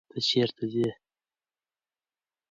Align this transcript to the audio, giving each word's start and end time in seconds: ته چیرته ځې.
ته 0.09 0.17
چیرته 0.27 0.63
ځې. 0.71 0.87